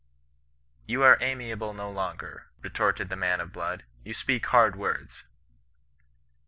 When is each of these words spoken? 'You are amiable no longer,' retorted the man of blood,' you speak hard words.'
'You 0.87 1.03
are 1.03 1.19
amiable 1.21 1.75
no 1.75 1.91
longer,' 1.91 2.47
retorted 2.63 3.09
the 3.09 3.15
man 3.15 3.39
of 3.39 3.53
blood,' 3.53 3.83
you 4.03 4.15
speak 4.15 4.47
hard 4.47 4.75
words.' 4.75 5.25